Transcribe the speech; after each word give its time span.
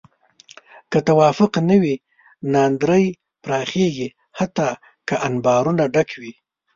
که 0.91 0.99
توافق 1.09 1.51
نه 1.69 1.77
وي، 1.81 1.95
ناندرۍ 2.53 3.05
پراخېږي 3.43 4.09
حتی 4.37 4.69
که 5.07 5.15
انبارونه 5.27 5.83
ډک 5.93 6.09
وي. 6.21 6.33